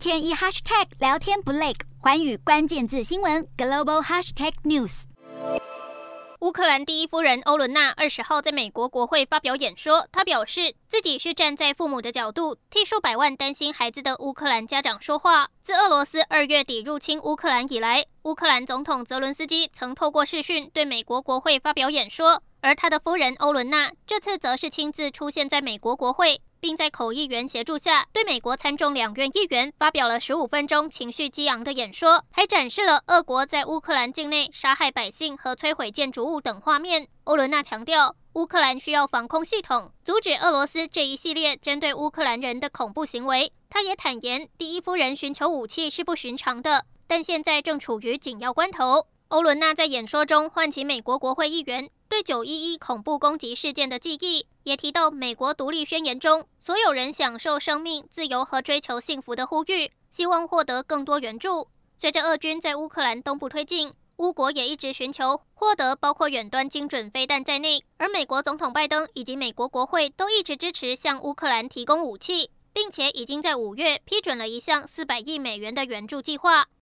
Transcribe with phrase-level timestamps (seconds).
[0.00, 5.02] 天一 hashtag 聊天不累，寰宇关键字新闻 global hashtag news。
[6.38, 15.50] 乌克兰第一夫人欧伦娜二十号在美国国会发表演说，她表示自己是站在父母的角度，替数百万担心孩子的乌克兰家长说话。
[15.62, 26.40] 自俄罗斯二月底入侵乌克兰以来，乌克兰总统泽伦斯基曾透过视讯对美国国会发表演说，而他的夫人欧伦娜这次则是亲自出现在美国国会。
[26.60, 37.08] 并在口译员协助下，对美国参众两院议员发表了十五分钟情绪激昂的演说，还展示了俄国在乌克兰境内杀害百姓和摧毁建筑物等画面。
[37.24, 43.52] 欧伦娜强调，乌克兰需要防空系统，阻止俄罗斯这一系列针对乌克兰人的恐怖行为。
[43.68, 49.06] 她也坦言，第一夫人寻求武器是不寻常的，但现在正处于紧要关头。
[49.30, 61.68] 欧伦娜在演说中唤起美国国会议员对九一一恐怖攻击事件的记忆，也提到美国独立宣言中所有人享受生命、自由和追求幸福的呼吁，希望获得更多援助。
[61.96, 76.66] 随着俄军在乌克兰东部推进，乌国也一直寻求获得包括远端精准飞弹在内，而美国总统拜登以及美国国会都一直支持向乌克兰提供武器，并且已经在五月批准了一项四百亿美元的援助计划。